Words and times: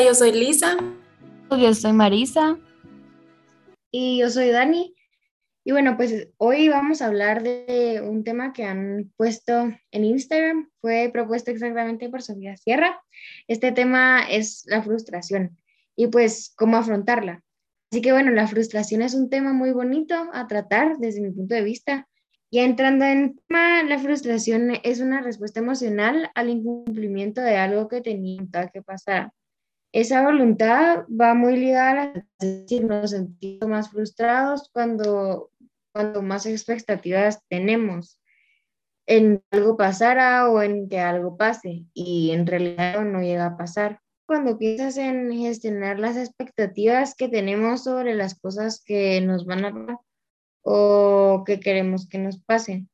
Hola, 0.00 0.08
yo 0.08 0.14
soy 0.14 0.32
Lisa. 0.32 0.78
Yo 1.50 1.74
soy 1.74 1.92
Marisa. 1.92 2.58
Y 3.92 4.20
yo 4.20 4.30
soy 4.30 4.48
Dani. 4.48 4.94
Y 5.62 5.72
bueno, 5.72 5.98
pues 5.98 6.28
hoy 6.38 6.70
vamos 6.70 7.02
a 7.02 7.06
hablar 7.08 7.42
de 7.42 8.00
un 8.02 8.24
tema 8.24 8.54
que 8.54 8.64
han 8.64 9.12
puesto 9.18 9.70
en 9.90 10.04
Instagram. 10.06 10.70
Fue 10.80 11.10
propuesto 11.12 11.50
exactamente 11.50 12.08
por 12.08 12.22
Sofía 12.22 12.56
Sierra. 12.56 12.98
Este 13.46 13.72
tema 13.72 14.22
es 14.22 14.64
la 14.68 14.82
frustración 14.82 15.58
y 15.96 16.06
pues 16.06 16.54
cómo 16.56 16.78
afrontarla. 16.78 17.42
Así 17.92 18.00
que 18.00 18.12
bueno, 18.12 18.30
la 18.30 18.46
frustración 18.46 19.02
es 19.02 19.12
un 19.12 19.28
tema 19.28 19.52
muy 19.52 19.72
bonito 19.72 20.14
a 20.32 20.46
tratar 20.46 20.96
desde 20.96 21.20
mi 21.20 21.30
punto 21.30 21.54
de 21.54 21.62
vista. 21.62 22.08
Y 22.50 22.60
entrando 22.60 23.04
en 23.04 23.36
tema, 23.36 23.82
la 23.82 23.98
frustración 23.98 24.78
es 24.82 25.00
una 25.00 25.20
respuesta 25.20 25.60
emocional 25.60 26.30
al 26.34 26.48
incumplimiento 26.48 27.42
de 27.42 27.58
algo 27.58 27.86
que 27.86 28.00
tenía 28.00 28.70
que 28.72 28.80
pasar. 28.80 29.30
Esa 29.92 30.22
voluntad 30.22 31.04
va 31.08 31.34
muy 31.34 31.56
ligada 31.56 32.12
a 32.14 32.24
decir, 32.38 32.84
nos 32.84 33.10
sentimos 33.10 33.68
más 33.68 33.90
frustrados 33.90 34.70
cuando, 34.72 35.50
cuando 35.92 36.22
más 36.22 36.46
expectativas 36.46 37.42
tenemos 37.48 38.20
en 39.06 39.42
algo 39.50 39.76
pasara 39.76 40.48
o 40.48 40.62
en 40.62 40.88
que 40.88 41.00
algo 41.00 41.36
pase 41.36 41.86
y 41.92 42.30
en 42.30 42.46
realidad 42.46 43.04
no 43.04 43.20
llega 43.20 43.46
a 43.46 43.56
pasar. 43.56 44.00
Cuando 44.26 44.56
piensas 44.56 44.96
en 44.96 45.32
gestionar 45.36 45.98
las 45.98 46.16
expectativas 46.16 47.16
que 47.16 47.28
tenemos 47.28 47.82
sobre 47.82 48.14
las 48.14 48.38
cosas 48.38 48.84
que 48.84 49.20
nos 49.20 49.44
van 49.44 49.64
a 49.64 49.72
pasar 49.72 49.98
o 50.62 51.42
que 51.44 51.58
queremos 51.58 52.08
que 52.08 52.18
nos 52.18 52.40
pasen. 52.40 52.88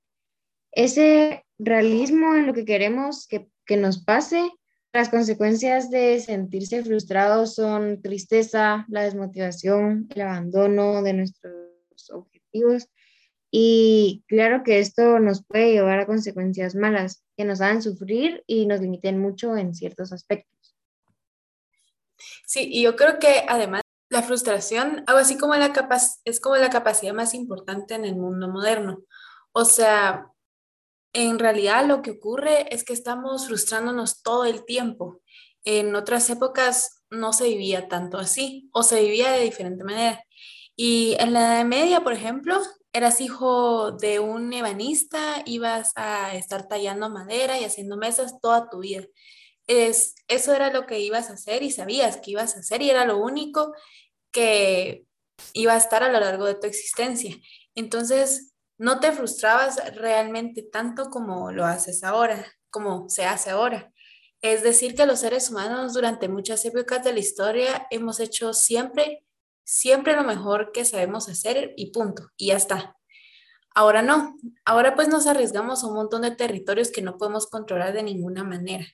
Ese 0.72 1.44
realismo 1.58 2.34
en 2.34 2.46
lo 2.46 2.54
que 2.54 2.64
queremos 2.64 3.26
que, 3.26 3.50
que 3.66 3.76
nos 3.76 4.02
pase 4.02 4.50
las 4.92 5.08
consecuencias 5.08 5.90
de 5.90 6.20
sentirse 6.20 6.82
frustrados 6.82 7.54
son 7.54 8.00
tristeza, 8.00 8.86
la 8.88 9.02
desmotivación, 9.02 10.08
el 10.14 10.22
abandono 10.22 11.02
de 11.02 11.12
nuestros 11.12 12.10
objetivos 12.10 12.88
y 13.50 14.24
claro 14.26 14.62
que 14.64 14.80
esto 14.80 15.18
nos 15.18 15.44
puede 15.44 15.72
llevar 15.72 16.00
a 16.00 16.06
consecuencias 16.06 16.74
malas 16.74 17.22
que 17.36 17.44
nos 17.44 17.60
hagan 17.60 17.82
sufrir 17.82 18.42
y 18.46 18.66
nos 18.66 18.80
limiten 18.80 19.18
mucho 19.18 19.56
en 19.56 19.74
ciertos 19.74 20.12
aspectos. 20.12 20.76
Sí, 22.46 22.68
y 22.70 22.82
yo 22.82 22.96
creo 22.96 23.18
que 23.18 23.44
además 23.48 23.82
la 24.08 24.22
frustración, 24.22 25.04
algo 25.06 25.20
así 25.20 25.36
como 25.36 25.54
la 25.54 25.72
es 26.24 26.40
como 26.40 26.56
la 26.56 26.70
capacidad 26.70 27.12
más 27.12 27.34
importante 27.34 27.94
en 27.94 28.04
el 28.04 28.16
mundo 28.16 28.48
moderno. 28.48 29.02
O 29.52 29.64
sea, 29.64 30.30
en 31.16 31.38
realidad 31.38 31.86
lo 31.86 32.02
que 32.02 32.10
ocurre 32.10 32.72
es 32.74 32.84
que 32.84 32.92
estamos 32.92 33.46
frustrándonos 33.46 34.22
todo 34.22 34.44
el 34.44 34.66
tiempo. 34.66 35.22
En 35.64 35.94
otras 35.96 36.28
épocas 36.28 37.02
no 37.08 37.32
se 37.32 37.48
vivía 37.48 37.88
tanto 37.88 38.18
así 38.18 38.68
o 38.72 38.82
se 38.82 39.00
vivía 39.00 39.30
de 39.30 39.40
diferente 39.40 39.82
manera. 39.82 40.22
Y 40.76 41.16
en 41.18 41.32
la 41.32 41.40
Edad 41.40 41.64
Media, 41.64 42.02
por 42.02 42.12
ejemplo, 42.12 42.60
eras 42.92 43.22
hijo 43.22 43.92
de 43.92 44.20
un 44.20 44.52
ebanista, 44.52 45.42
ibas 45.46 45.92
a 45.96 46.36
estar 46.36 46.68
tallando 46.68 47.08
madera 47.08 47.58
y 47.58 47.64
haciendo 47.64 47.96
mesas 47.96 48.38
toda 48.42 48.68
tu 48.68 48.80
vida. 48.80 49.06
Es, 49.66 50.16
eso 50.28 50.52
era 50.52 50.70
lo 50.70 50.84
que 50.84 51.00
ibas 51.00 51.30
a 51.30 51.34
hacer 51.34 51.62
y 51.62 51.70
sabías 51.70 52.18
que 52.18 52.32
ibas 52.32 52.56
a 52.56 52.60
hacer 52.60 52.82
y 52.82 52.90
era 52.90 53.06
lo 53.06 53.16
único 53.16 53.72
que 54.32 55.06
iba 55.54 55.72
a 55.72 55.78
estar 55.78 56.02
a 56.02 56.12
lo 56.12 56.20
largo 56.20 56.44
de 56.44 56.56
tu 56.56 56.66
existencia. 56.66 57.34
Entonces, 57.74 58.52
no 58.78 59.00
te 59.00 59.12
frustrabas 59.12 59.94
realmente 59.94 60.62
tanto 60.62 61.10
como 61.10 61.50
lo 61.52 61.64
haces 61.64 62.04
ahora, 62.04 62.46
como 62.70 63.08
se 63.08 63.24
hace 63.24 63.50
ahora. 63.50 63.92
Es 64.42 64.62
decir, 64.62 64.94
que 64.94 65.06
los 65.06 65.20
seres 65.20 65.50
humanos 65.50 65.94
durante 65.94 66.28
muchas 66.28 66.64
épocas 66.64 67.02
de 67.02 67.12
la 67.12 67.20
historia 67.20 67.86
hemos 67.90 68.20
hecho 68.20 68.52
siempre, 68.52 69.24
siempre 69.64 70.14
lo 70.14 70.24
mejor 70.24 70.72
que 70.72 70.84
sabemos 70.84 71.28
hacer 71.28 71.72
y 71.76 71.90
punto, 71.90 72.30
y 72.36 72.48
ya 72.48 72.56
está. 72.56 72.96
Ahora 73.74 74.02
no, 74.02 74.36
ahora 74.64 74.94
pues 74.94 75.08
nos 75.08 75.26
arriesgamos 75.26 75.82
a 75.82 75.86
un 75.88 75.94
montón 75.94 76.22
de 76.22 76.30
territorios 76.30 76.90
que 76.90 77.02
no 77.02 77.18
podemos 77.18 77.46
controlar 77.46 77.92
de 77.92 78.02
ninguna 78.02 78.44
manera. 78.44 78.86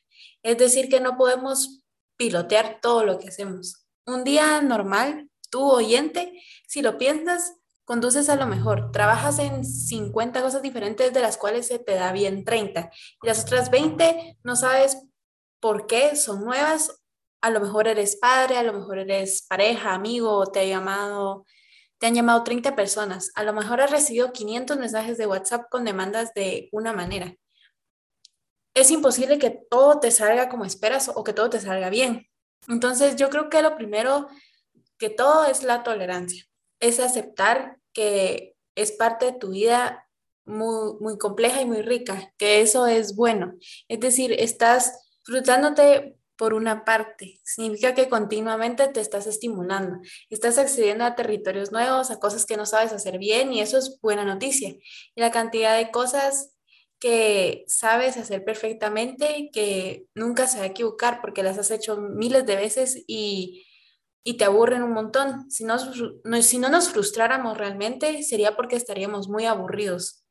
Es 0.42 0.58
decir, 0.58 0.88
que 0.88 1.00
no 1.00 1.16
podemos 1.16 1.82
pilotear 2.16 2.78
todo 2.80 3.04
lo 3.04 3.18
que 3.18 3.28
hacemos. 3.28 3.86
Un 4.06 4.24
día 4.24 4.60
normal, 4.60 5.30
tú 5.50 5.70
oyente, 5.70 6.32
si 6.66 6.82
lo 6.82 6.98
piensas, 6.98 7.54
conduces 7.84 8.28
a 8.28 8.36
lo 8.36 8.46
mejor, 8.46 8.92
trabajas 8.92 9.38
en 9.38 9.64
50 9.64 10.42
cosas 10.42 10.62
diferentes 10.62 11.12
de 11.12 11.20
las 11.20 11.36
cuales 11.36 11.66
se 11.66 11.78
te 11.78 11.94
da 11.94 12.12
bien 12.12 12.44
30 12.44 12.90
y 13.22 13.26
las 13.26 13.42
otras 13.42 13.70
20 13.70 14.38
no 14.42 14.56
sabes 14.56 15.02
por 15.60 15.86
qué, 15.86 16.16
son 16.16 16.44
nuevas, 16.44 17.02
a 17.40 17.50
lo 17.50 17.60
mejor 17.60 17.88
eres 17.88 18.16
padre, 18.16 18.56
a 18.56 18.62
lo 18.62 18.72
mejor 18.72 18.98
eres 18.98 19.46
pareja, 19.48 19.94
amigo, 19.94 20.46
te 20.46 20.60
ha 20.60 20.64
llamado 20.64 21.44
te 22.02 22.08
han 22.08 22.16
llamado 22.16 22.42
30 22.42 22.74
personas, 22.74 23.30
a 23.36 23.44
lo 23.44 23.52
mejor 23.52 23.80
has 23.80 23.92
recibido 23.92 24.32
500 24.32 24.76
mensajes 24.76 25.18
de 25.18 25.28
WhatsApp 25.28 25.70
con 25.70 25.84
demandas 25.84 26.34
de 26.34 26.68
una 26.72 26.92
manera. 26.92 27.36
Es 28.74 28.90
imposible 28.90 29.38
que 29.38 29.50
todo 29.50 30.00
te 30.00 30.10
salga 30.10 30.48
como 30.48 30.64
esperas 30.64 31.12
o 31.14 31.22
que 31.22 31.32
todo 31.32 31.48
te 31.48 31.60
salga 31.60 31.90
bien. 31.90 32.26
Entonces, 32.66 33.14
yo 33.14 33.30
creo 33.30 33.48
que 33.48 33.62
lo 33.62 33.76
primero 33.76 34.26
que 34.98 35.10
todo 35.10 35.44
es 35.44 35.62
la 35.62 35.84
tolerancia, 35.84 36.44
es 36.82 37.00
aceptar 37.00 37.78
que 37.94 38.54
es 38.74 38.92
parte 38.92 39.26
de 39.26 39.32
tu 39.32 39.50
vida 39.50 40.06
muy, 40.44 40.94
muy 41.00 41.16
compleja 41.16 41.62
y 41.62 41.64
muy 41.64 41.80
rica, 41.82 42.34
que 42.36 42.60
eso 42.60 42.86
es 42.86 43.14
bueno. 43.14 43.54
Es 43.88 44.00
decir, 44.00 44.34
estás 44.38 45.08
frustrándote 45.22 46.16
por 46.36 46.54
una 46.54 46.84
parte, 46.84 47.40
significa 47.44 47.94
que 47.94 48.08
continuamente 48.08 48.88
te 48.88 49.00
estás 49.00 49.28
estimulando, 49.28 49.98
estás 50.28 50.58
accediendo 50.58 51.04
a 51.04 51.14
territorios 51.14 51.70
nuevos, 51.70 52.10
a 52.10 52.18
cosas 52.18 52.46
que 52.46 52.56
no 52.56 52.66
sabes 52.66 52.92
hacer 52.92 53.18
bien 53.18 53.52
y 53.52 53.60
eso 53.60 53.78
es 53.78 54.00
buena 54.02 54.24
noticia. 54.24 54.70
Y 54.70 55.20
la 55.20 55.30
cantidad 55.30 55.76
de 55.76 55.92
cosas 55.92 56.52
que 56.98 57.64
sabes 57.68 58.16
hacer 58.16 58.44
perfectamente, 58.44 59.50
que 59.52 60.06
nunca 60.14 60.48
se 60.48 60.58
va 60.58 60.64
a 60.64 60.68
equivocar 60.68 61.20
porque 61.20 61.44
las 61.44 61.58
has 61.58 61.70
hecho 61.70 61.96
miles 61.96 62.44
de 62.44 62.56
veces 62.56 63.04
y 63.06 63.64
y 64.24 64.36
te 64.36 64.44
aburren 64.44 64.82
un 64.82 64.92
montón. 64.92 65.50
Si, 65.50 65.64
no, 65.64 65.78
si 66.42 66.58
no 66.58 66.68
nos 66.68 66.90
frustráramos 66.90 67.58
realmente, 67.58 68.22
sería 68.22 68.56
porque 68.56 68.76
estaríamos 68.76 69.28
muy 69.28 69.46
aburridos. 69.46 70.24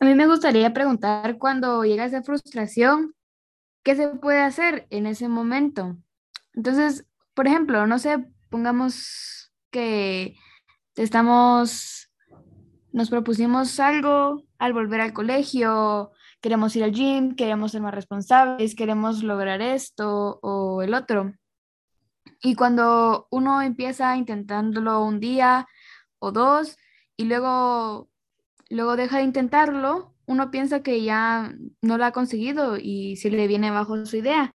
A 0.00 0.04
mí 0.04 0.14
me 0.14 0.26
gustaría 0.26 0.72
preguntar 0.72 1.38
cuando 1.38 1.84
llega 1.84 2.04
esa 2.04 2.22
frustración, 2.22 3.14
¿qué 3.84 3.94
se 3.94 4.08
puede 4.08 4.40
hacer 4.40 4.86
en 4.90 5.06
ese 5.06 5.28
momento? 5.28 5.96
Entonces, 6.54 7.06
por 7.34 7.46
ejemplo, 7.46 7.86
no 7.86 7.98
sé, 7.98 8.26
pongamos 8.50 9.52
que 9.70 10.34
estamos, 10.96 12.10
nos 12.92 13.10
propusimos 13.10 13.78
algo 13.78 14.42
al 14.58 14.72
volver 14.72 15.00
al 15.00 15.12
colegio, 15.12 16.10
queremos 16.40 16.74
ir 16.74 16.82
al 16.82 16.92
gym, 16.92 17.36
queremos 17.36 17.72
ser 17.72 17.80
más 17.80 17.94
responsables, 17.94 18.74
queremos 18.74 19.22
lograr 19.22 19.62
esto 19.62 20.40
o 20.42 20.82
el 20.82 20.94
otro. 20.94 21.32
Y 22.42 22.54
cuando 22.54 23.28
uno 23.30 23.62
empieza 23.62 24.16
intentándolo 24.16 25.04
un 25.04 25.20
día 25.20 25.66
o 26.18 26.32
dos 26.32 26.76
y 27.16 27.24
luego, 27.24 28.08
luego 28.68 28.96
deja 28.96 29.18
de 29.18 29.24
intentarlo, 29.24 30.14
uno 30.26 30.50
piensa 30.50 30.82
que 30.82 31.02
ya 31.02 31.54
no 31.82 31.98
lo 31.98 32.04
ha 32.04 32.12
conseguido 32.12 32.76
y 32.78 33.16
si 33.16 33.30
le 33.30 33.46
viene 33.46 33.70
bajo 33.70 34.04
su 34.06 34.16
idea. 34.16 34.52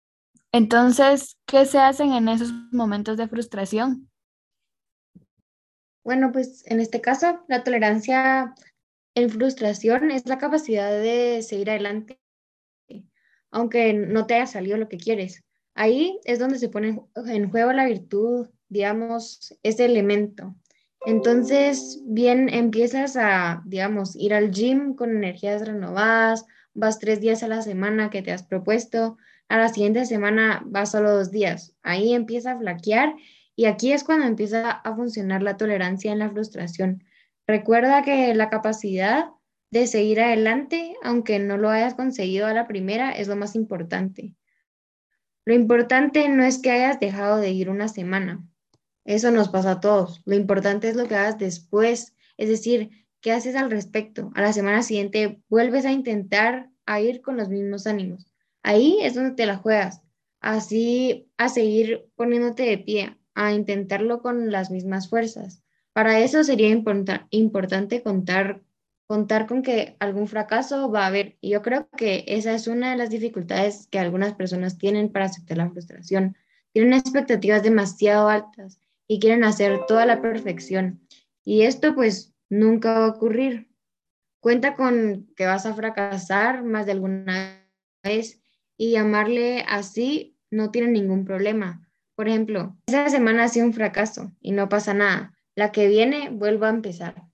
Entonces, 0.52 1.38
¿qué 1.46 1.66
se 1.66 1.80
hacen 1.80 2.14
en 2.14 2.30
esos 2.30 2.52
momentos 2.72 3.18
de 3.18 3.28
frustración? 3.28 4.10
Bueno, 6.04 6.32
pues 6.32 6.64
en 6.68 6.80
este 6.80 7.02
caso, 7.02 7.44
la 7.48 7.64
tolerancia 7.64 8.54
en 9.16 9.30
frustración 9.30 10.12
es 10.12 10.26
la 10.28 10.38
capacidad 10.38 10.92
de 10.92 11.42
seguir 11.42 11.70
adelante, 11.70 12.20
aunque 13.52 13.94
no 13.94 14.26
te 14.26 14.36
haya 14.36 14.48
salido 14.48 14.78
lo 14.78 14.90
que 14.90 14.98
quieres. 14.98 15.44
Ahí 15.76 16.20
es 16.26 16.40
donde 16.40 16.60
se 16.60 16.70
pone 16.70 17.02
en 17.16 17.50
juego 17.50 17.74
la 17.74 17.86
virtud, 17.86 18.48
digamos, 18.70 19.58
ese 19.64 19.86
elemento. 19.86 20.56
Entonces, 21.06 22.02
bien, 22.06 22.48
empiezas 22.50 23.18
a, 23.18 23.62
digamos, 23.66 24.16
ir 24.16 24.34
al 24.34 24.52
gym 24.52 24.96
con 24.96 25.10
energías 25.10 25.66
renovadas, 25.66 26.46
vas 26.74 27.00
tres 27.00 27.20
días 27.20 27.44
a 27.44 27.48
la 27.48 27.62
semana 27.62 28.10
que 28.10 28.22
te 28.22 28.32
has 28.32 28.44
propuesto, 28.44 29.18
a 29.50 29.58
la 29.58 29.70
siguiente 29.70 30.06
semana 30.06 30.64
vas 30.66 30.92
solo 30.92 31.14
dos 31.14 31.32
días. 31.32 31.76
Ahí 31.84 32.14
empieza 32.14 32.54
a 32.54 32.58
flaquear 32.58 33.16
y 33.56 33.66
aquí 33.66 33.92
es 33.92 34.04
cuando 34.04 34.26
empieza 34.26 34.72
a 34.72 34.96
funcionar 34.96 35.44
la 35.44 35.58
tolerancia 35.58 36.12
en 36.12 36.20
la 36.20 36.30
frustración. 36.30 37.04
Recuerda 37.46 38.02
que 38.04 38.34
la 38.34 38.50
capacidad 38.50 39.26
de 39.72 39.88
seguir 39.88 40.22
adelante, 40.22 40.96
aunque 41.04 41.40
no 41.40 41.58
lo 41.58 41.70
hayas 41.70 41.96
conseguido 41.96 42.48
a 42.48 42.54
la 42.54 42.68
primera, 42.68 43.12
es 43.12 43.28
lo 43.28 43.36
más 43.36 43.56
importante. 43.56 44.36
Lo 45.46 45.54
importante 45.54 46.28
no 46.30 46.44
es 46.44 46.60
que 46.60 46.72
hayas 46.72 47.00
dejado 47.00 47.38
de 47.38 47.52
ir 47.52 47.70
una 47.70 47.88
semana. 47.88 48.46
Eso 49.06 49.32
nos 49.32 49.50
pasa 49.50 49.72
a 49.72 49.80
todos. 49.80 50.22
Lo 50.26 50.36
importante 50.36 50.88
es 50.88 50.96
lo 50.96 51.08
que 51.08 51.16
hagas 51.16 51.38
después. 51.38 52.16
Es 52.38 52.48
decir, 52.50 53.08
¿qué 53.20 53.32
haces 53.32 53.56
al 53.56 53.70
respecto? 53.70 54.32
A 54.36 54.42
la 54.42 54.54
semana 54.54 54.84
siguiente 54.84 55.42
vuelves 55.50 55.86
a 55.86 55.92
intentar 55.92 56.70
a 56.86 57.02
ir 57.02 57.22
con 57.22 57.38
los 57.38 57.50
mismos 57.50 57.88
ánimos. 57.88 58.34
Ahí 58.62 59.00
es 59.02 59.16
donde 59.16 59.36
te 59.36 59.46
la 59.46 59.58
juegas. 59.58 60.02
así 60.40 61.30
a 61.38 61.50
seguir 61.50 62.06
poniéndote 62.16 62.64
de 62.64 62.78
pie, 62.78 63.18
a 63.34 63.54
intentarlo 63.54 64.22
con 64.22 64.52
las 64.52 64.72
mismas 64.72 65.10
fuerzas. 65.10 65.64
Para 65.94 66.20
eso 66.20 66.44
sería 66.44 66.70
importante 66.70 68.04
contar, 68.04 68.62
contar 69.08 69.48
con 69.48 69.62
que 69.62 69.96
algún 70.00 70.28
fracaso 70.28 70.90
va 70.92 71.04
a 71.04 71.08
haber. 71.08 71.38
Y 71.42 71.52
yo 71.52 71.62
creo 71.62 71.90
que 71.98 72.24
esa 72.28 72.54
es 72.54 72.68
una 72.68 72.92
de 72.92 72.98
las 72.98 73.10
dificultades 73.10 73.88
que 73.92 74.00
algunas 74.00 74.34
personas 74.34 74.78
tienen 74.78 75.12
para 75.12 75.26
aceptar 75.26 75.58
la 75.58 75.70
frustración. 75.70 76.36
Tienen 76.72 76.94
expectativas 76.94 77.64
demasiado 77.64 78.30
altas 78.30 78.80
y 79.08 79.20
quieren 79.20 79.44
hacer 79.44 79.86
toda 79.88 80.06
la 80.06 80.22
perfección. 80.22 81.02
Y 81.44 81.64
esto 81.64 81.94
pues 81.94 82.34
nunca 82.50 83.00
va 83.00 83.06
a 83.06 83.10
ocurrir. 83.10 83.70
Cuenta 84.40 84.74
con 84.76 85.28
que 85.36 85.46
vas 85.46 85.66
a 85.66 85.74
fracasar 85.74 86.64
más 86.64 86.86
de 86.86 86.94
alguna 86.94 87.68
vez 88.04 88.42
y 88.78 88.92
llamarle 88.92 89.64
así 89.68 90.38
no 90.52 90.72
tiene 90.72 90.90
ningún 90.90 91.26
problema. 91.26 91.88
Por 92.16 92.28
ejemplo, 92.28 92.78
esa 92.88 93.10
semana 93.10 93.46
ha 93.46 93.48
sido 93.48 93.66
un 93.66 93.74
fracaso 93.74 94.32
y 94.40 94.52
no 94.52 94.70
pasa 94.70 94.94
nada. 94.94 95.34
La 95.56 95.72
que 95.72 95.88
viene, 95.88 96.30
vuelvo 96.30 96.66
a 96.66 96.70
empezar. 96.70 97.33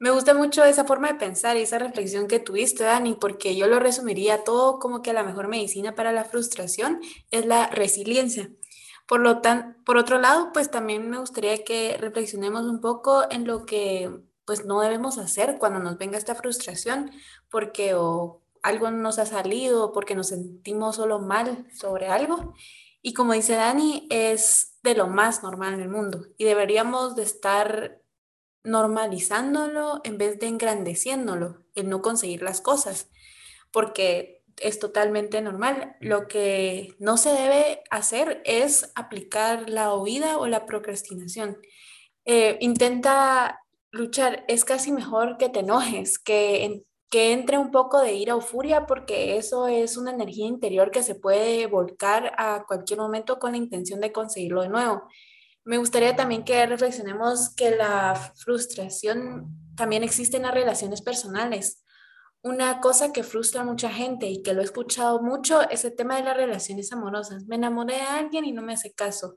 Me 0.00 0.10
gusta 0.10 0.32
mucho 0.32 0.64
esa 0.64 0.86
forma 0.86 1.08
de 1.08 1.16
pensar 1.16 1.58
y 1.58 1.60
esa 1.60 1.78
reflexión 1.78 2.26
que 2.26 2.40
tuviste, 2.40 2.84
Dani, 2.84 3.16
porque 3.20 3.54
yo 3.54 3.66
lo 3.66 3.78
resumiría 3.78 4.44
todo 4.44 4.78
como 4.78 5.02
que 5.02 5.12
la 5.12 5.22
mejor 5.22 5.48
medicina 5.48 5.94
para 5.94 6.10
la 6.10 6.24
frustración 6.24 7.00
es 7.30 7.44
la 7.44 7.66
resiliencia. 7.66 8.50
Por, 9.06 9.20
lo 9.20 9.42
tan, 9.42 9.76
por 9.84 9.98
otro 9.98 10.18
lado, 10.18 10.52
pues 10.54 10.70
también 10.70 11.10
me 11.10 11.18
gustaría 11.18 11.64
que 11.64 11.98
reflexionemos 11.98 12.62
un 12.64 12.80
poco 12.80 13.24
en 13.30 13.46
lo 13.46 13.66
que 13.66 14.10
pues 14.46 14.64
no 14.64 14.80
debemos 14.80 15.18
hacer 15.18 15.58
cuando 15.58 15.80
nos 15.80 15.98
venga 15.98 16.16
esta 16.16 16.34
frustración, 16.34 17.10
porque 17.50 17.94
o 17.94 18.42
algo 18.62 18.90
nos 18.90 19.18
ha 19.18 19.26
salido, 19.26 19.92
porque 19.92 20.14
nos 20.14 20.28
sentimos 20.28 20.96
solo 20.96 21.18
mal 21.18 21.66
sobre 21.74 22.08
algo. 22.08 22.54
Y 23.02 23.12
como 23.12 23.34
dice 23.34 23.54
Dani, 23.54 24.06
es 24.10 24.78
de 24.82 24.94
lo 24.94 25.08
más 25.08 25.42
normal 25.42 25.74
en 25.74 25.80
el 25.80 25.88
mundo 25.90 26.24
y 26.38 26.44
deberíamos 26.44 27.16
de 27.16 27.22
estar 27.22 27.99
normalizándolo 28.64 30.00
en 30.04 30.18
vez 30.18 30.38
de 30.38 30.48
engrandeciéndolo, 30.48 31.64
el 31.74 31.88
no 31.88 32.02
conseguir 32.02 32.42
las 32.42 32.60
cosas, 32.60 33.10
porque 33.72 34.42
es 34.58 34.78
totalmente 34.78 35.40
normal. 35.40 35.96
Lo 36.00 36.28
que 36.28 36.94
no 36.98 37.16
se 37.16 37.30
debe 37.30 37.82
hacer 37.90 38.42
es 38.44 38.92
aplicar 38.94 39.70
la 39.70 39.94
huida 39.94 40.38
o 40.38 40.46
la 40.46 40.66
procrastinación. 40.66 41.58
Eh, 42.24 42.58
intenta 42.60 43.60
luchar, 43.90 44.44
es 44.48 44.64
casi 44.64 44.92
mejor 44.92 45.38
que 45.38 45.48
te 45.48 45.60
enojes, 45.60 46.18
que 46.18 46.84
que 47.10 47.32
entre 47.32 47.58
un 47.58 47.72
poco 47.72 48.00
de 48.00 48.14
ira 48.14 48.36
o 48.36 48.40
furia, 48.40 48.86
porque 48.86 49.36
eso 49.36 49.66
es 49.66 49.96
una 49.96 50.12
energía 50.12 50.46
interior 50.46 50.92
que 50.92 51.02
se 51.02 51.16
puede 51.16 51.66
volcar 51.66 52.32
a 52.38 52.64
cualquier 52.66 53.00
momento 53.00 53.38
con 53.40 53.52
la 53.52 53.58
intención 53.58 54.00
de 54.00 54.12
conseguirlo 54.12 54.62
de 54.62 54.68
nuevo. 54.68 55.02
Me 55.64 55.78
gustaría 55.78 56.16
también 56.16 56.44
que 56.44 56.64
reflexionemos 56.66 57.54
que 57.54 57.70
la 57.72 58.14
frustración 58.36 59.48
también 59.76 60.02
existe 60.02 60.36
en 60.36 60.44
las 60.44 60.54
relaciones 60.54 61.02
personales. 61.02 61.84
Una 62.42 62.80
cosa 62.80 63.12
que 63.12 63.22
frustra 63.22 63.60
a 63.60 63.64
mucha 63.64 63.90
gente 63.90 64.26
y 64.26 64.42
que 64.42 64.54
lo 64.54 64.62
he 64.62 64.64
escuchado 64.64 65.22
mucho 65.22 65.68
es 65.68 65.84
el 65.84 65.94
tema 65.94 66.16
de 66.16 66.24
las 66.24 66.36
relaciones 66.36 66.90
amorosas. 66.92 67.44
Me 67.44 67.56
enamoré 67.56 67.96
de 67.96 68.00
alguien 68.00 68.46
y 68.46 68.52
no 68.52 68.62
me 68.62 68.72
hace 68.72 68.92
caso. 68.92 69.36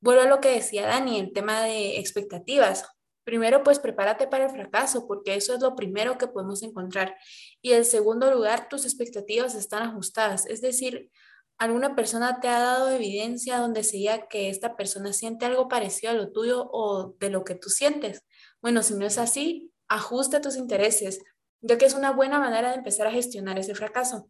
Vuelvo 0.00 0.22
a 0.22 0.26
lo 0.26 0.40
que 0.40 0.48
decía 0.48 0.86
Dani, 0.86 1.20
el 1.20 1.32
tema 1.32 1.60
de 1.60 1.98
expectativas. 1.98 2.86
Primero, 3.24 3.62
pues 3.62 3.78
prepárate 3.78 4.26
para 4.26 4.46
el 4.46 4.50
fracaso, 4.50 5.06
porque 5.06 5.34
eso 5.36 5.54
es 5.54 5.60
lo 5.60 5.76
primero 5.76 6.18
que 6.18 6.26
podemos 6.26 6.62
encontrar. 6.62 7.16
Y 7.60 7.72
en 7.72 7.84
segundo 7.84 8.32
lugar, 8.32 8.68
tus 8.68 8.84
expectativas 8.84 9.54
están 9.54 9.82
ajustadas. 9.82 10.46
Es 10.46 10.60
decir, 10.60 11.10
alguna 11.62 11.94
persona 11.94 12.40
te 12.40 12.48
ha 12.48 12.58
dado 12.58 12.90
evidencia 12.90 13.58
donde 13.58 13.84
se 13.84 13.96
diga 13.96 14.26
que 14.26 14.50
esta 14.50 14.76
persona 14.76 15.12
siente 15.12 15.46
algo 15.46 15.68
parecido 15.68 16.10
a 16.10 16.16
lo 16.16 16.32
tuyo 16.32 16.68
o 16.72 17.14
de 17.20 17.30
lo 17.30 17.44
que 17.44 17.54
tú 17.54 17.68
sientes. 17.68 18.24
Bueno, 18.60 18.82
si 18.82 18.94
no 18.94 19.06
es 19.06 19.16
así, 19.16 19.70
ajusta 19.86 20.40
tus 20.40 20.56
intereses, 20.56 21.22
ya 21.60 21.78
que 21.78 21.84
es 21.84 21.94
una 21.94 22.10
buena 22.10 22.40
manera 22.40 22.70
de 22.70 22.78
empezar 22.78 23.06
a 23.06 23.12
gestionar 23.12 23.60
ese 23.60 23.76
fracaso. 23.76 24.28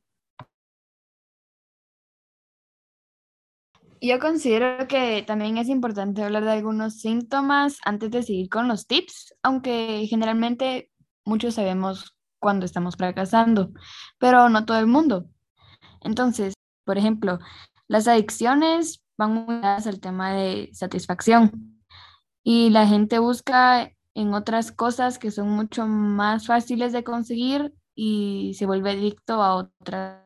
Yo 4.03 4.19
considero 4.19 4.87
que 4.87 5.25
también 5.27 5.57
es 5.57 5.69
importante 5.69 6.23
hablar 6.23 6.45
de 6.45 6.51
algunos 6.51 7.01
síntomas 7.01 7.79
antes 7.87 8.11
de 8.11 8.23
seguir 8.25 8.51
con 8.51 8.69
los 8.69 8.87
tips, 8.87 9.35
aunque 9.43 10.07
generalmente 10.07 10.91
muchos 11.25 11.55
sabemos 11.55 12.15
cuando 12.39 12.67
estamos 12.67 12.97
fracasando, 12.97 13.71
pero 14.19 14.51
no 14.51 14.67
todo 14.67 14.79
el 14.81 14.87
mundo. 14.87 15.31
Entonces, 16.03 16.53
por 16.85 16.99
ejemplo, 16.99 17.39
las 17.89 18.09
adicciones 18.09 19.03
van 19.17 19.35
muy 19.35 19.57
ligadas 19.57 19.87
al 19.87 20.01
tema 20.01 20.33
de 20.33 20.71
satisfacción 20.73 21.83
y 22.43 22.71
la 22.71 22.87
gente 22.87 23.19
busca 23.19 23.91
en 24.15 24.35
otras 24.35 24.73
cosas 24.73 25.19
que 25.19 25.31
son 25.31 25.49
mucho 25.51 25.87
más 25.87 26.47
fáciles 26.47 26.93
de 26.93 27.05
conseguir 27.05 27.75
y 27.95 28.55
se 28.55 28.67
vuelve 28.67 28.93
adicto 28.93 29.43
a 29.43 29.55
otras. 29.57 30.23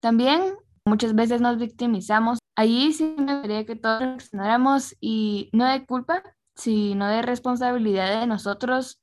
También 0.00 0.54
muchas 0.84 1.14
veces 1.14 1.40
nos 1.40 1.58
victimizamos 1.58 2.40
Allí 2.60 2.92
sí 2.92 3.14
me 3.16 3.32
gustaría 3.32 3.64
que 3.64 3.74
todos 3.74 4.00
reaccionáramos 4.00 4.94
y 5.00 5.48
no 5.54 5.66
de 5.66 5.86
culpa, 5.86 6.22
sino 6.54 7.08
de 7.08 7.22
responsabilidad 7.22 8.20
de 8.20 8.26
nosotros 8.26 9.00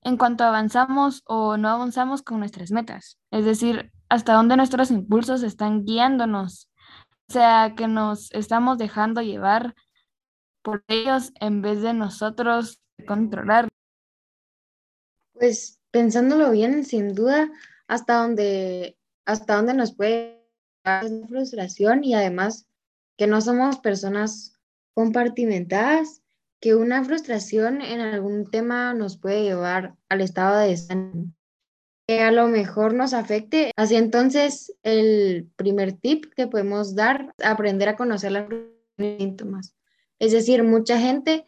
en 0.00 0.16
cuanto 0.16 0.42
avanzamos 0.42 1.22
o 1.26 1.58
no 1.58 1.68
avanzamos 1.68 2.22
con 2.22 2.38
nuestras 2.38 2.70
metas. 2.70 3.18
Es 3.30 3.44
decir, 3.44 3.92
hasta 4.08 4.34
dónde 4.34 4.56
nuestros 4.56 4.90
impulsos 4.90 5.42
están 5.42 5.84
guiándonos. 5.84 6.70
O 7.28 7.32
sea, 7.32 7.74
que 7.76 7.88
nos 7.88 8.30
estamos 8.32 8.78
dejando 8.78 9.22
llevar 9.22 9.74
por 10.62 10.84
ellos 10.88 11.32
en 11.40 11.62
vez 11.62 11.82
de 11.82 11.92
nosotros 11.92 12.80
controlar. 13.06 13.68
Pues 15.32 15.80
pensándolo 15.90 16.50
bien, 16.50 16.84
sin 16.84 17.14
duda, 17.14 17.50
hasta 17.86 18.22
dónde, 18.22 18.96
hasta 19.26 19.56
dónde 19.56 19.74
nos 19.74 19.94
puede 19.94 20.44
dar 20.84 21.04
frustración 21.28 22.04
y 22.04 22.14
además 22.14 22.66
que 23.16 23.26
no 23.26 23.40
somos 23.40 23.78
personas 23.78 24.58
compartimentadas, 24.94 26.22
que 26.60 26.74
una 26.74 27.04
frustración 27.04 27.82
en 27.82 28.00
algún 28.00 28.50
tema 28.50 28.94
nos 28.94 29.18
puede 29.18 29.42
llevar 29.42 29.96
al 30.08 30.20
estado 30.20 30.58
de 30.58 30.68
desánimo, 30.68 31.32
que 32.06 32.20
a 32.20 32.30
lo 32.30 32.48
mejor 32.48 32.94
nos 32.94 33.14
afecte. 33.14 33.72
Así 33.76 33.96
entonces, 33.96 34.74
el 34.82 35.50
primer 35.56 35.92
tip 35.92 36.26
que 36.34 36.46
podemos 36.46 36.94
dar 36.94 37.34
aprender 37.42 37.88
a 37.88 37.96
conocer 37.96 38.32
los 38.32 38.44
síntomas. 38.98 39.74
Es 40.18 40.32
decir, 40.32 40.62
mucha 40.62 40.98
gente 40.98 41.44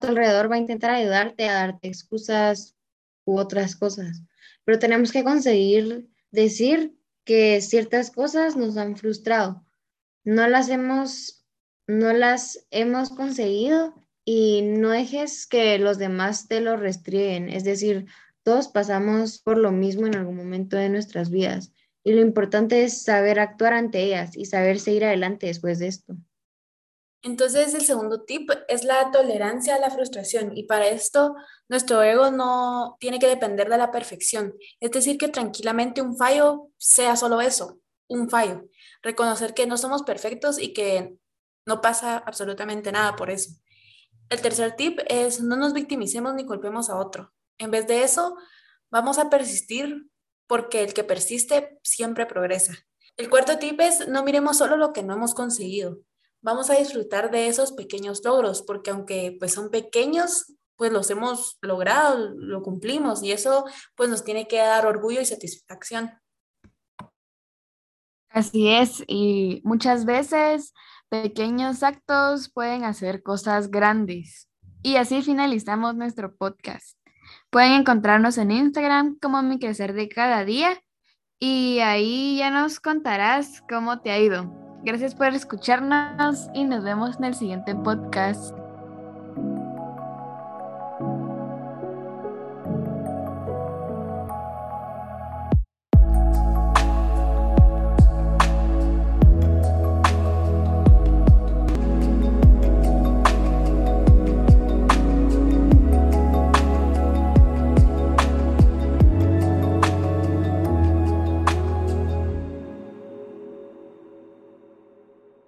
a 0.00 0.06
tu 0.06 0.08
alrededor 0.08 0.50
va 0.50 0.56
a 0.56 0.58
intentar 0.58 0.90
ayudarte 0.90 1.48
a 1.48 1.54
darte 1.54 1.88
excusas 1.88 2.76
u 3.24 3.38
otras 3.38 3.74
cosas, 3.76 4.22
pero 4.64 4.78
tenemos 4.78 5.10
que 5.10 5.24
conseguir 5.24 6.08
decir 6.30 6.94
que 7.24 7.60
ciertas 7.60 8.10
cosas 8.10 8.56
nos 8.56 8.76
han 8.76 8.96
frustrado 8.96 9.66
no 10.26 10.48
las 10.48 10.68
hemos, 10.68 11.46
no 11.86 12.12
las 12.12 12.66
hemos 12.70 13.10
conseguido 13.10 13.94
y 14.24 14.62
no 14.62 14.90
dejes 14.90 15.46
que 15.46 15.78
los 15.78 15.98
demás 15.98 16.48
te 16.48 16.60
lo 16.60 16.76
restrieguen. 16.76 17.48
Es 17.48 17.62
decir, 17.62 18.06
todos 18.46 18.68
pasamos 18.68 19.40
por 19.40 19.58
lo 19.58 19.72
mismo 19.72 20.06
en 20.06 20.14
algún 20.14 20.36
momento 20.36 20.76
de 20.76 20.88
nuestras 20.88 21.30
vidas 21.30 21.72
y 22.04 22.12
lo 22.12 22.20
importante 22.20 22.84
es 22.84 23.02
saber 23.02 23.40
actuar 23.40 23.72
ante 23.72 24.04
ellas 24.04 24.36
y 24.36 24.44
saber 24.44 24.78
seguir 24.78 25.04
adelante 25.04 25.48
después 25.48 25.80
de 25.80 25.88
esto. 25.88 26.14
Entonces, 27.22 27.74
el 27.74 27.80
segundo 27.80 28.22
tip 28.22 28.48
es 28.68 28.84
la 28.84 29.10
tolerancia 29.10 29.74
a 29.74 29.80
la 29.80 29.90
frustración 29.90 30.56
y 30.56 30.62
para 30.62 30.86
esto 30.86 31.34
nuestro 31.68 32.00
ego 32.04 32.30
no 32.30 32.96
tiene 33.00 33.18
que 33.18 33.26
depender 33.26 33.68
de 33.68 33.78
la 33.78 33.90
perfección. 33.90 34.54
Es 34.78 34.92
decir, 34.92 35.18
que 35.18 35.26
tranquilamente 35.26 36.00
un 36.00 36.16
fallo 36.16 36.70
sea 36.76 37.16
solo 37.16 37.40
eso, 37.40 37.80
un 38.06 38.30
fallo 38.30 38.68
reconocer 39.02 39.54
que 39.54 39.66
no 39.66 39.76
somos 39.76 40.04
perfectos 40.04 40.60
y 40.60 40.72
que 40.72 41.16
no 41.66 41.80
pasa 41.80 42.18
absolutamente 42.18 42.92
nada 42.92 43.16
por 43.16 43.28
eso. 43.28 43.50
El 44.30 44.40
tercer 44.40 44.76
tip 44.76 45.00
es 45.08 45.40
no 45.40 45.56
nos 45.56 45.72
victimicemos 45.72 46.32
ni 46.34 46.46
culpemos 46.46 46.90
a 46.90 46.96
otro. 46.96 47.32
En 47.58 47.70
vez 47.70 47.86
de 47.86 48.02
eso, 48.02 48.36
vamos 48.90 49.18
a 49.18 49.30
persistir 49.30 50.08
porque 50.46 50.82
el 50.82 50.94
que 50.94 51.04
persiste 51.04 51.78
siempre 51.82 52.26
progresa. 52.26 52.74
El 53.16 53.30
cuarto 53.30 53.58
tip 53.58 53.80
es 53.80 54.08
no 54.08 54.22
miremos 54.22 54.58
solo 54.58 54.76
lo 54.76 54.92
que 54.92 55.02
no 55.02 55.14
hemos 55.14 55.34
conseguido. 55.34 55.98
Vamos 56.42 56.70
a 56.70 56.74
disfrutar 56.74 57.30
de 57.30 57.48
esos 57.48 57.72
pequeños 57.72 58.22
logros 58.24 58.62
porque 58.62 58.90
aunque 58.90 59.36
pues 59.38 59.54
son 59.54 59.70
pequeños, 59.70 60.54
pues 60.76 60.92
los 60.92 61.10
hemos 61.10 61.56
logrado, 61.62 62.30
lo 62.36 62.62
cumplimos 62.62 63.22
y 63.22 63.32
eso 63.32 63.64
pues 63.96 64.10
nos 64.10 64.22
tiene 64.22 64.46
que 64.46 64.58
dar 64.58 64.86
orgullo 64.86 65.20
y 65.20 65.24
satisfacción. 65.24 66.12
Así 68.28 68.68
es, 68.68 69.02
y 69.06 69.62
muchas 69.64 70.04
veces 70.04 70.74
pequeños 71.08 71.82
actos 71.82 72.50
pueden 72.50 72.84
hacer 72.84 73.22
cosas 73.22 73.70
grandes. 73.70 74.50
Y 74.82 74.96
así 74.96 75.22
finalizamos 75.22 75.94
nuestro 75.94 76.36
podcast. 76.36 76.98
Pueden 77.50 77.72
encontrarnos 77.72 78.38
en 78.38 78.50
Instagram 78.50 79.18
como 79.20 79.42
Mi 79.42 79.58
Crecer 79.58 79.92
de 79.92 80.08
Cada 80.08 80.44
Día 80.44 80.78
y 81.38 81.80
ahí 81.80 82.38
ya 82.38 82.50
nos 82.50 82.80
contarás 82.80 83.62
cómo 83.68 84.00
te 84.00 84.10
ha 84.10 84.18
ido. 84.18 84.52
Gracias 84.82 85.14
por 85.14 85.28
escucharnos 85.28 86.48
y 86.54 86.64
nos 86.64 86.84
vemos 86.84 87.16
en 87.18 87.24
el 87.24 87.34
siguiente 87.34 87.74
podcast. 87.74 88.65